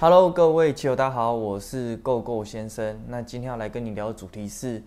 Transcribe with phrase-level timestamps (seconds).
[0.00, 2.96] Hello，各位棋友，大家好，我是 Go Go 先生。
[3.08, 4.80] 那今天要来跟你聊的主题是：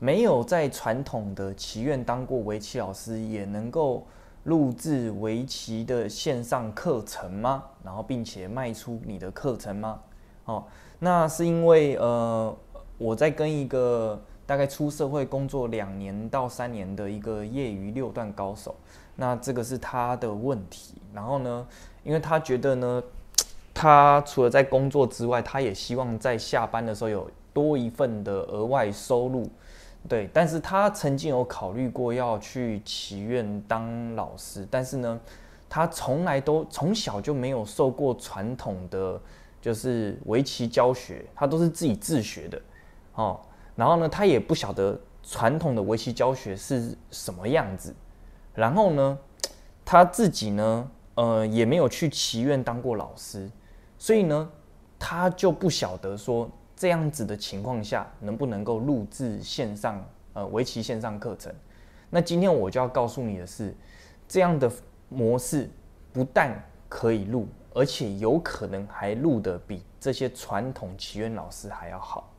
[0.00, 4.04] 没有在传统的棋院当过围棋老师，也能够
[4.42, 7.62] 录制围棋的线上课程吗？
[7.84, 10.00] 然后并且卖出你的课程吗？
[10.46, 10.64] 哦，
[10.98, 12.52] 那是因为呃，
[12.98, 18.74] 我在跟一个大概出社会工作两年到三年的一个业余六段高手，
[19.14, 20.94] 那这个是他的问题。
[21.14, 21.64] 然后呢，
[22.02, 23.00] 因为他觉得呢。
[23.78, 29.46] 他除了在工作之外，他也希望在下班的时候有多一份的额外收入，
[30.08, 30.30] 对。
[30.32, 35.20] 但是他曾经有考虑过要去祈愿当老师，但是呢，
[35.68, 39.20] 他从来都从小就没有受过传统的
[39.60, 42.58] 就是围棋教学，他都是自己自学的，
[43.14, 43.38] 哦。
[43.74, 47.94] 然后呢，他也不晓得传统的围棋教学是什么样子，
[48.54, 49.18] 然后呢，
[49.84, 53.50] 他自己呢，呃，也没有去祈愿当过老师。
[54.06, 54.48] 所以呢，
[55.00, 60.00] 他就不晓得说这样子的情况下能不能够录制线上
[60.32, 61.52] 呃围棋线上课程。
[62.08, 63.74] 那今天我就要告诉你的是，
[64.28, 64.70] 这样的
[65.08, 65.68] 模式
[66.12, 66.56] 不但
[66.88, 72.32] 可以录，而且有可能还录得比这些传统棋院老师还要好。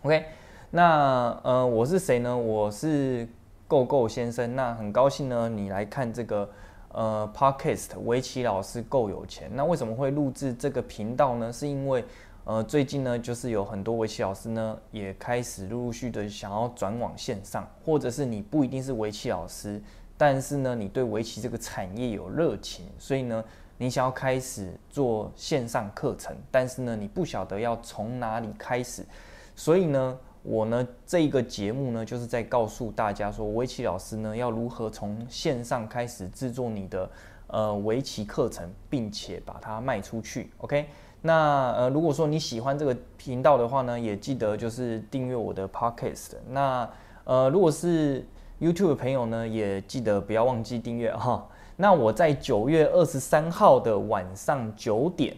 [0.00, 0.24] OK，
[0.70, 2.34] 那呃我是谁呢？
[2.34, 3.28] 我是
[3.68, 4.56] Go Go 先生。
[4.56, 6.48] 那很高兴呢，你来看这个。
[6.92, 11.52] 呃，Podcast 围棋老师够有钱，那为什么会录制这个频道呢？
[11.52, 12.04] 是因为
[12.44, 19.80] 呃，最近呢，就是有很多围棋老师呢，也开始陆陆续的想要转往线上，或者是你不一定是围棋老师，
[20.16, 23.44] 但是呢，你对围棋这个产业有热情，所以呢，
[23.78, 29.06] 你想要开始做线上课程，但是呢，你不晓得要从哪里开始，
[29.54, 30.18] 所以呢。
[30.42, 37.10] 我呢，这一个节目呢，就是在告诉大家说，围棋老师呢要如何从线上开始制作你的
[37.48, 40.50] 呃围棋课程，并且把它卖出去。
[40.56, 40.86] OK，
[41.20, 46.36] 那呃如果说你喜欢这个频道的话呢，也记得就是订阅我的 Podcast。
[46.48, 46.88] 那
[47.24, 48.26] 呃如果是
[48.58, 51.46] YouTube 的朋友呢，也记得不要忘记订阅哈。
[51.76, 55.36] 那我在九月二十三号的晚上九点，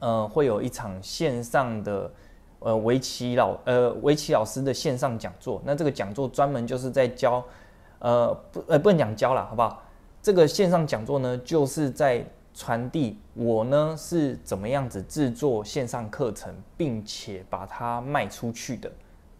[0.00, 2.10] 呃会有一场线上的。
[2.64, 7.44] 呃，围棋老呃围棋老师的线上讲座，那这个讲座专门就是在教，
[7.98, 9.82] 呃不呃不能讲教了，好不好？
[10.22, 18.90] 这个线上讲座呢，就是在传递我呢是怎么样子制作线上课程，并且把它卖出去的。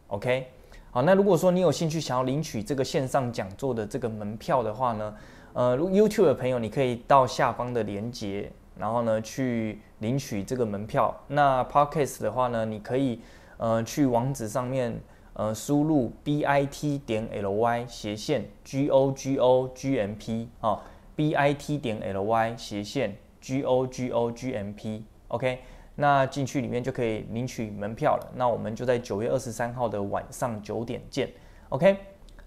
[0.08, 0.46] OK，
[0.90, 5.14] 好，那如果说你有兴趣想要领取这个线上讲座的这个门票的话呢，
[5.54, 8.52] 呃，YouTube 的朋友你可以到下方的链接。
[8.76, 11.14] 然后呢，去领取这个门票。
[11.28, 13.20] 那 Podcast 的话呢，你可以
[13.56, 15.00] 呃去网址上面
[15.34, 20.82] 呃输入 bit 点 ly 斜线 gogogmp 啊
[21.16, 25.02] ，bit 点 ly 斜线 gogogmp。
[25.28, 25.60] OK，
[25.94, 28.32] 那进去里面就可以领取门票了。
[28.34, 31.30] 那我们就在九月二十三号的晚上九点见。
[31.68, 31.96] OK，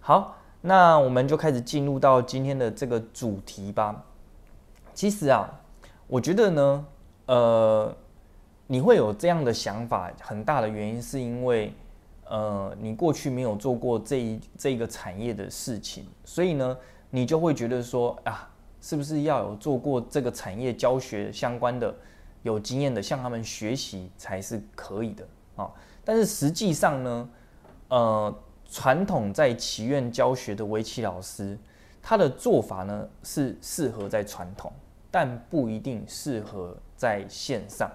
[0.02, 4.04] 好，那我们就开始进入到今天的这个主题吧。
[4.94, 5.62] 其实啊。
[6.08, 6.86] 我觉得呢，
[7.26, 7.94] 呃，
[8.66, 11.74] 你会有这样的想法，很大的原因是因为，
[12.24, 16.78] 呃，你过去没有做过这一这个产业的事情，所以呢，
[17.10, 21.94] 你就会觉得说啊，是不是要有做过这个产业教学相关的
[22.44, 25.70] 有经验的，向他们学习才是可以的啊？
[26.06, 27.30] 但是实际上呢，
[27.90, 28.34] 呃，
[28.70, 31.58] 传统在棋院教学的围棋老师，
[32.02, 34.72] 他的做法呢是适合在传统。
[35.18, 37.90] 但不一定适合在线上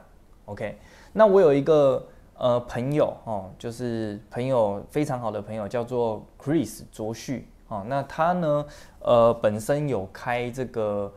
[0.47, 0.77] ，OK？
[1.13, 7.85] 那我有一个呃朋友哦，就是朋友非常好的朋友，叫做 Chris 卓旭哦。
[7.87, 8.67] 那他呢，
[8.99, 11.13] 呃，本身有开这个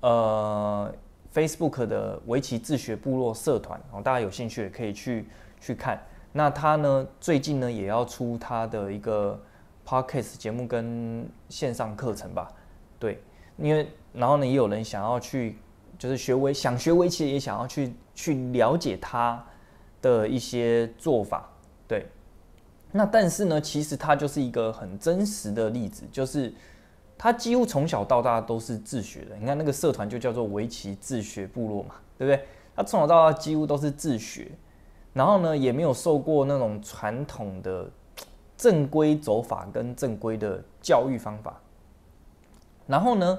[0.00, 0.90] 呃
[1.34, 5.28] Facebook 的围棋自学部落社团哦，大家有兴趣也可以去
[5.60, 6.02] 去看。
[6.32, 9.38] 那他呢，最近呢也要出他的一个
[9.86, 12.50] Podcast 节目跟线上课程吧，
[12.98, 13.22] 对。
[13.60, 15.58] 因为，然后呢，也有人想要去，
[15.98, 19.44] 就是学围，想学围棋，也想要去去了解他
[20.00, 21.50] 的一些做法，
[21.86, 22.06] 对。
[22.90, 26.52] 那但是呢，其实他就是一个很真实的例子，就是
[27.18, 29.36] 他几乎从小到大都是自学的。
[29.36, 32.42] 你看那个社团就叫做围棋自学部落嘛，对不对？
[32.74, 34.50] 他从小到大几乎都是自学，
[35.12, 37.90] 然后呢，也没有受过那种传统的
[38.56, 41.60] 正规走法跟正规的教育方法，
[42.86, 43.38] 然后呢。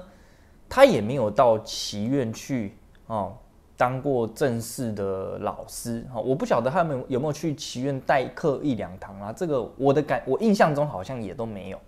[0.74, 2.74] 他也没有到棋院去
[3.06, 3.36] 哦，
[3.76, 9.30] 当过正式的老师哈，我不晓得他们有没有去棋院代课一两堂啊？
[9.30, 11.78] 这个我的感，我印象中好像也都没有。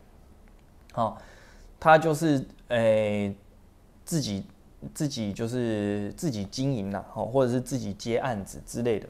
[0.93, 1.17] 好，
[1.81, 3.35] 他就是诶
[4.05, 4.45] 自己
[4.93, 9.09] 自己就是自己经营呐，哦，或者是自己接案子之类的，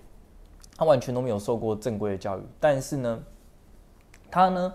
[0.76, 3.20] 他完全都没有受过正规的教育，但是呢，
[4.30, 4.72] 他呢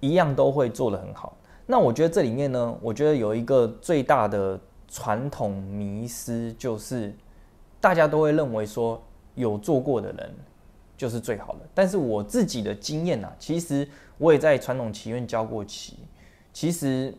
[0.00, 1.36] 一样都会做得很好。
[1.66, 7.14] 那我觉得这里面呢，我觉得有一个最大的传统迷失，就是
[7.80, 9.02] 大家都会认为说
[9.34, 10.34] 有做过的人
[10.96, 11.60] 就是最好的。
[11.72, 13.88] 但是我自己的经验呐，其实
[14.18, 15.98] 我也在传统棋院教过棋，
[16.52, 17.14] 其实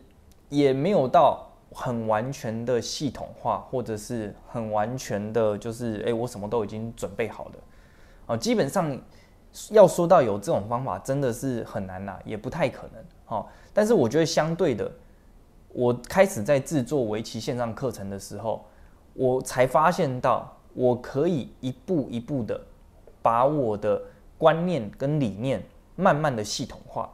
[0.48, 7.54] 也没有到很完全的系统化，或者是很完全的，就是诶，我什么都已经准备好了
[8.26, 8.36] 啊。
[8.36, 8.96] 基本上
[9.70, 13.04] 要说到有这种方法，真的是很难呐，也不太可能。
[13.26, 14.90] 好，但是我觉得相对的，
[15.68, 18.64] 我开始在制作围棋线上课程的时候，
[19.14, 22.58] 我才发现到我可以一步一步的
[23.20, 24.00] 把我的
[24.38, 25.60] 观念跟理念
[25.96, 27.10] 慢慢的系统化。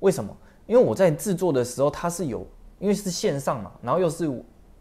[0.00, 0.34] 为什么？
[0.66, 2.46] 因为我在制作的时候，它是有，
[2.78, 4.30] 因为是线上嘛，然后又是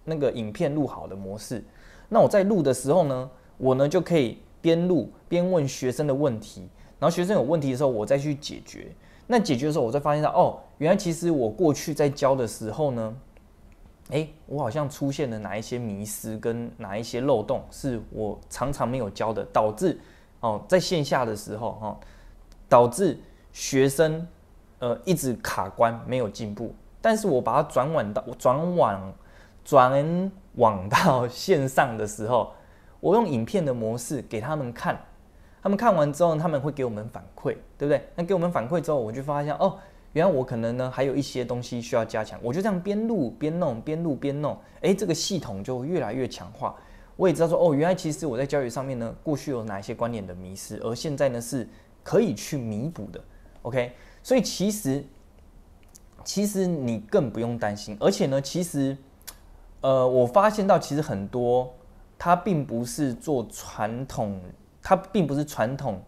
[0.04, 1.64] 那个影片录好的模式，
[2.08, 8.96] 那我在录的时候呢，我呢就可以边录边问学生的问题，然后学生有问题的时候，我再去解决。
[9.28, 13.16] 那解决的时候，我才发现到，哦，原来其实我过去在教的时候呢，
[14.10, 20.00] 诶，我好像出现了哪一些迷失跟哪一些漏洞，是我常常没有教的，导致
[20.42, 22.00] 哦，在线下的时候哈，
[22.70, 23.20] 导致
[23.52, 24.28] 学生
[24.80, 26.74] 呃一直卡关，没有进步。
[27.02, 29.14] 但是我把它转往到转往
[29.64, 32.52] 转往到线上的时候，
[33.00, 35.00] 我用影片的模式给他们看。
[35.66, 38.08] 他们看完之后，他们会给我们反馈，对不对？
[38.14, 39.76] 那给我们反馈之后，我就发现哦，
[40.14, 42.40] 原来我可能呢还有一些东西需要加强。
[42.44, 46.76] 我就这样边录边弄，边录边弄，哎，这个系统就越来越强化。
[47.16, 51.68] 我也知道说哦，原来其实我在教育上面呢，过去有哪一些观念的迷失，而现在呢是
[52.04, 53.20] 可以去弥补的。
[53.64, 53.92] OK，
[54.22, 55.04] 所以其实
[56.24, 58.96] 其实你更不用担心，而且呢，其实
[59.82, 61.74] 呃，我发现到其实很多
[62.20, 64.40] 他并不是做传统。
[64.88, 66.00] 他并不是传统，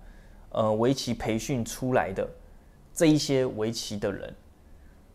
[0.52, 2.30] 呃，围棋培训出来的
[2.94, 4.32] 这一些围棋的人，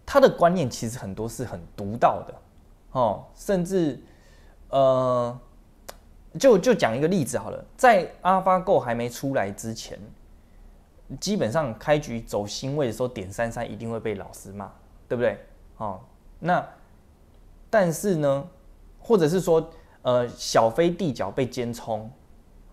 [0.05, 2.35] 他的观念其实很多是很独到的，
[2.91, 4.03] 哦，甚至，
[4.70, 5.38] 呃，
[6.41, 9.97] 就就讲一个例子好了，在 AlphaGo 还没出来之前，
[11.20, 14.73] 基本上开局走新位的时候点三三一定会被老师骂，
[15.06, 15.38] 对不对？
[15.76, 16.00] 哦，
[16.41, 16.69] 那
[17.70, 18.44] 但是呢，
[18.99, 19.70] 或者是说，
[20.03, 22.11] 呃，小飞地角被尖冲，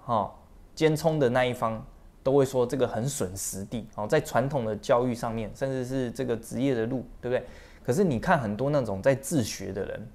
[0.04, 0.34] 哈。
[0.80, 1.86] 尖冲的那一方
[2.24, 7.46] 都会说这个很损实地哦，在传统的教育上面，甚至是这个职业的路，对不对？
[7.84, 10.08] 可是你看很多那种在自学的人，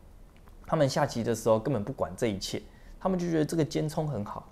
[0.66, 2.62] 他们下棋的时候根本不管这一切，
[2.98, 4.50] 他们就觉得这个尖冲很好，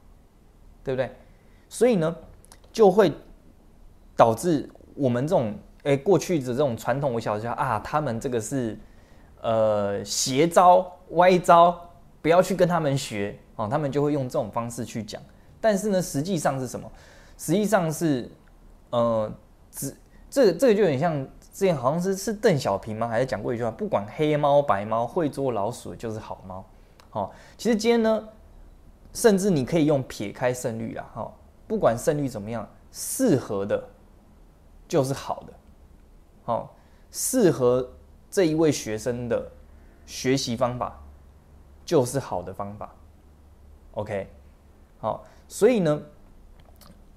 [0.84, 1.10] 对不对？
[1.70, 2.14] 所以呢，
[2.70, 3.10] 就会
[4.14, 5.54] 导致我们这种
[5.84, 8.78] 诶过去的这种传统我小时候啊，他们这个是
[9.40, 15.22] 呃邪招歪招，不要去跟他们学哦，他们就会用这种方式去讲。
[15.62, 16.90] 但是呢，实际上是什么？
[17.38, 18.30] 实际上是，
[18.90, 19.32] 呃，
[19.70, 19.96] 只
[20.28, 23.08] 这这个就有点像之前好像是是邓小平吗？
[23.08, 23.70] 还是讲过一句话？
[23.70, 26.64] 不管黑猫白猫，会捉老鼠就是好猫。
[27.10, 28.28] 好，其实今天呢，
[29.12, 31.32] 甚至你可以用撇开胜率啊，哈，
[31.66, 33.82] 不管胜率怎么样，适合的
[34.86, 35.52] 就是好的。
[36.44, 36.74] 好，
[37.10, 37.88] 适合
[38.30, 39.50] 这一位学生的
[40.06, 41.00] 学习方法
[41.84, 42.94] 就是好的方法。
[43.92, 44.28] OK，
[44.98, 45.24] 好。
[45.52, 46.02] 所以呢，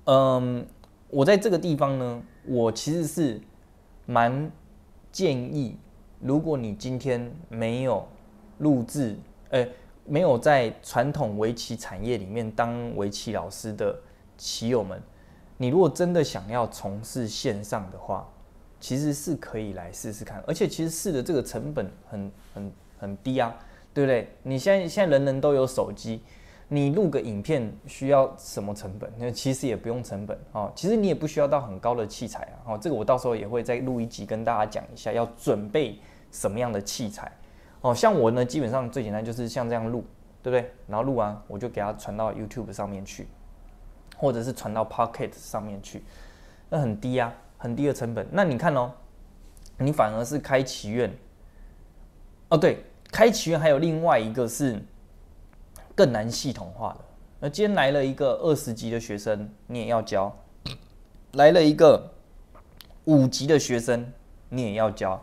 [0.04, 0.68] 嗯，
[1.10, 3.40] 我在这个地方呢，我其实是
[4.06, 4.52] 蛮
[5.10, 5.78] 建议，
[6.20, 8.06] 如果你今天没有
[8.58, 9.16] 录制，
[9.52, 9.66] 呃，
[10.06, 13.98] 没有在传统围棋产业里面当围棋老师的
[14.38, 15.02] 棋友们，
[15.56, 18.30] 你如果真的想要从事线上的话，
[18.82, 23.56] 其实是可以来试试看，而且其实试的这个成本很很很低啊，
[23.94, 24.28] 对不对？
[24.44, 26.20] 你现在现在人人都有手机。
[26.68, 29.12] 你录个影片需要什么成本？
[29.20, 30.72] 那其实也不用成本哦。
[30.76, 32.74] 其实你也不需要到很高的器材啊。
[32.74, 36.00] 哦，这个我到时候也会再录一集跟大家讲一下，要准备
[36.32, 37.32] 什么样的器材。
[37.82, 40.04] 哦，像我呢，基本上最简单就是像这样录，
[40.42, 40.72] 对不对？
[40.88, 43.28] 然后录完我就给它传到 YouTube 上面去，
[44.18, 46.04] 或者是传到 Pocket 上面去，
[46.68, 48.28] 那很低啊，很低的成本。
[48.32, 48.92] 那你看哦，
[49.78, 51.16] 你反而是开祈愿。
[52.50, 52.80] 哦，对，
[53.12, 54.82] 开祈愿还有另外一个是。
[55.96, 57.00] 更难系统化的。
[57.40, 60.30] 那今天来了一个二十级的学生，你也要教；
[61.34, 62.12] 来了一个
[63.06, 64.12] 五级的学生，
[64.50, 65.20] 你也要教；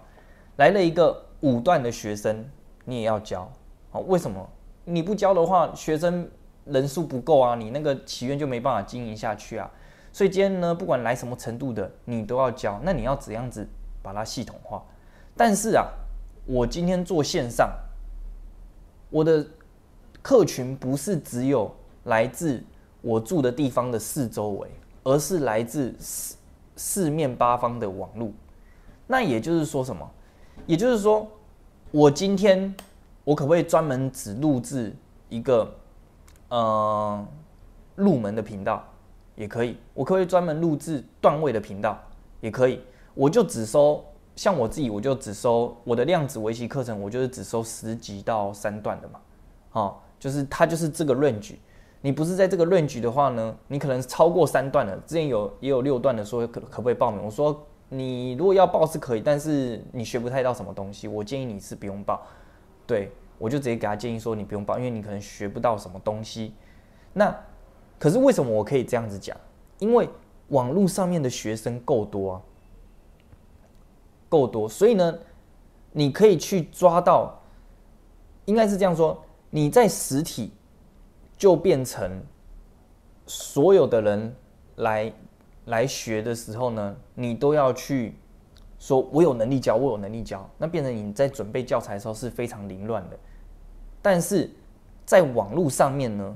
[0.56, 2.48] 来了一个五段的学生，
[2.86, 3.50] 你也要教。
[3.90, 4.48] 好，为什么？
[4.84, 6.28] 你不教的话，学生
[6.64, 9.70] 人数不够啊，你那个祈愿就没办法经营下去啊。
[10.12, 12.80] 所以今天呢，不管来什么程度的，你都要教。
[12.82, 13.66] 那你要怎样子
[14.02, 14.82] 把它系统化？
[15.36, 15.86] 但是啊，
[16.46, 17.70] 我今天做线上。
[19.08, 19.46] 我的
[20.22, 21.70] 客群不是只有
[22.04, 22.62] 来自
[23.00, 24.68] 我住的地方的四周围，
[25.02, 26.36] 而是来自四
[26.76, 28.30] 四面八方的网络。
[29.06, 30.08] 那也就是说什么？
[30.66, 31.26] 也就是说，
[31.90, 32.74] 我今天
[33.24, 34.94] 我可不可以专门只录制
[35.28, 35.68] 一个
[36.48, 37.26] 呃
[37.96, 38.82] 入门的频道？
[39.34, 39.76] 也可以。
[39.92, 41.98] 我可不可以专门录制段位的频道？
[42.40, 42.80] 也可以。
[43.14, 44.04] 我就只收
[44.36, 49.20] 像我自己，我就只收我的量子围棋课程，我就是只收十级到三段的嘛。
[49.68, 51.56] 好，就是它就是这个 range。
[52.00, 54.96] 你不是在这个 range 的话呢，你可能超过三段了。
[55.04, 57.20] 之前有也有六段的说可可不可以报名？
[57.20, 62.24] 我说你如果要报是可以，但是你学不太到什么东西，我建议你是不用报。
[62.86, 66.54] 对我就直接给他建议说你不用报，因为你可能学不到什么东西。
[67.12, 67.36] 那
[67.98, 69.36] 可是为什么我可以这样子讲？
[69.80, 70.08] 因为
[70.50, 72.42] 网络上面的学生够多啊。
[74.28, 75.18] 够多，所以呢，
[75.90, 77.42] 你可以去抓到，
[78.44, 79.20] 应该是这样说：
[79.54, 80.50] 你在实体
[81.36, 82.22] 就变成
[83.26, 84.34] 所有的人
[84.76, 85.12] 来
[85.66, 88.16] 来学的时候呢，你都要去
[88.78, 93.18] 说我有能力教，我有能力教，那变成你在准备教材的时候是非常凌乱的。
[94.00, 94.50] 但是
[95.04, 96.34] 在网络上面呢，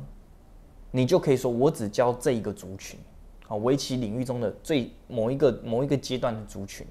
[0.90, 3.00] 你就可以说我只教这一个族群，
[3.48, 6.86] 啊，围棋领域中的最某一个某一个阶段的族群。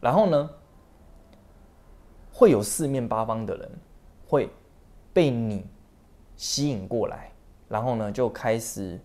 [0.00, 0.50] 然后呢，
[2.32, 3.70] 会有四面八方的人
[4.26, 4.48] 会
[5.14, 5.64] 被你
[6.36, 7.32] 吸引过来，
[7.68, 9.00] 然后呢就开始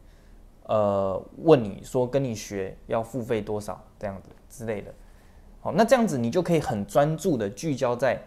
[0.64, 4.94] 呃问你说跟你学要付费多少这样子之类的。
[5.62, 8.22] 好，那这样子你就可以很专注的聚焦在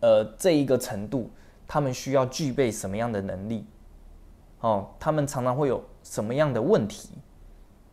[0.00, 1.30] 呃这一个程度，
[1.66, 3.64] 他们需要具备什么样的能力？
[4.60, 7.10] 哦，他们常常会有什么样的问题，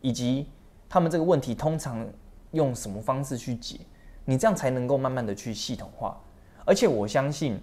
[0.02, 0.50] 以及
[0.88, 2.06] 他们这个问题通常。
[2.52, 3.80] 用什么方式去解？
[4.24, 6.18] 你这样才能够慢慢的去系统化。
[6.64, 7.60] 而且我相信，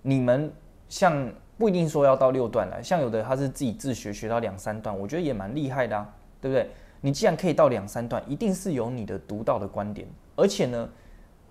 [0.00, 0.52] 你们
[0.92, 6.06] 像不一定说要到六段了，像有的他是自己自学学到两三段，我觉得也蛮厉害的啊，
[6.38, 6.68] 对不对？
[7.00, 10.06] 你既然可以到两三段，一定是有你的独到的观点。
[10.36, 10.86] 而且呢，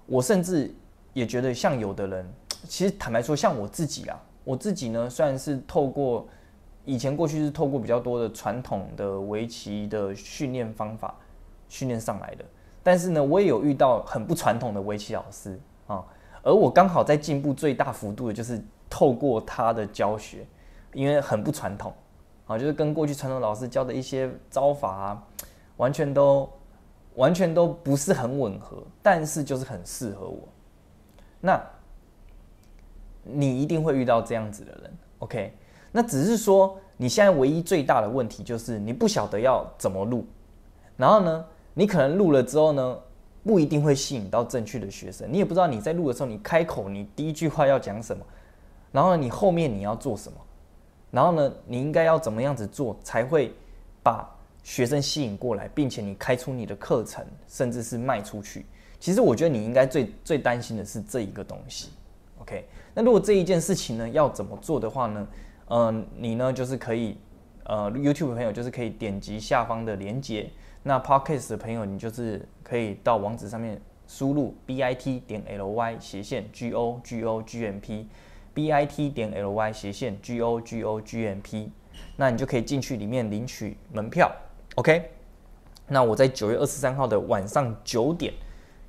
[0.05, 0.71] 我甚至
[1.13, 2.31] 也觉得，像有的人，
[2.67, 6.27] 其实坦白说，像我自己啊，我自己呢，虽然是透过
[6.86, 11.15] 以前过去是透过比较多的传统的围棋的训练方法
[11.67, 12.45] 训练上来的。
[12.83, 16.05] 但是呢，我也有遇到很不传统的围棋老师啊，
[16.43, 20.45] 而我刚好在进步最大幅度的就是透过他的教学，
[20.93, 21.91] 因为很不传统
[22.45, 25.24] 啊，就是跟过去传统老师教的一些招法啊，
[25.77, 26.48] 完全都
[27.15, 30.48] 完全都不是很吻合，但是就是很适合我。
[31.39, 31.60] 那
[33.24, 35.57] 你一定会遇到这样子的人，OK？
[35.91, 40.25] 那只是说你现在唯一最大的问题就是你不晓得要怎么录，
[40.98, 41.45] 然后呢？
[41.74, 42.98] 你可能录了之后呢，
[43.45, 45.25] 不一定会吸引到正确的学生。
[45.31, 48.25] 你也不知道你在录的时候，你开口你第一句话要讲什么，
[48.91, 50.38] 然后呢，你后面你要做什么，
[51.12, 53.53] 然后呢，你应该要怎么样子做才会
[54.03, 54.29] 把
[54.63, 58.65] 学生吸引过来，并且你开出你的课程，甚至是卖出去。
[59.00, 61.89] 其实我觉得你应该最最担心的是这一个东西。
[62.39, 65.27] OK，那如果这一件事情呢要怎么做的话呢？
[65.69, 67.17] 嗯，你呢就是可以，
[67.63, 70.50] 呃，YouTube 朋友就是可以点击下方的连接。
[70.83, 78.07] 那 Podcast 的朋友，你就是可以到网址上面输入 bit 点 ly 斜线 g o g o g m p
[78.53, 81.70] b i t 点 ly 斜线 go go gmp，
[82.15, 84.31] 那你就可以进去里面领取门票。
[84.75, 85.10] OK，
[85.88, 88.34] 那我在九月二十三号的晚上九点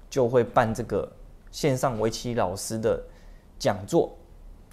[0.09, 1.11] 就会办这个
[1.50, 3.02] 线上围棋老师的
[3.59, 4.16] 讲座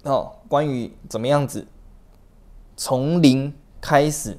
[0.04, 1.66] 哦，关于怎么样子
[2.76, 4.36] 从零开始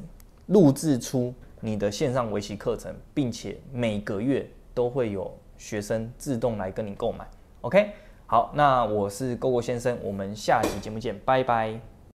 [0.48, 1.34] 录制出。
[1.63, 7.24] 你的线上围棋课程，并且每个月都会有学生自动来跟你购买。
[7.62, 7.93] OK，
[8.31, 11.90] 好，那我是 GoGo 先生，我们下期节目见，拜拜。